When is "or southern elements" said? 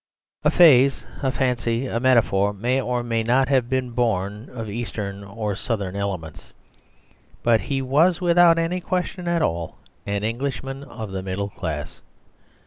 5.23-6.53